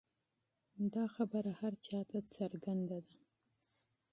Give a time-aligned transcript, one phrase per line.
[0.93, 3.17] دا خبره هر چا ته څرګنده ده.